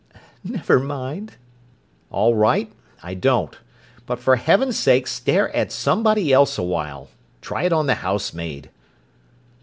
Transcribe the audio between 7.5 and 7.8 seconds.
it